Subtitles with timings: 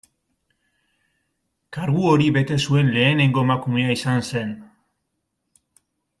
[1.77, 4.57] Kargu hori bete zuen lehenengo emakumea izan zen.